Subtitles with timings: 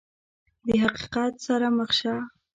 [0.65, 2.13] د حقیقت سره مخ شه!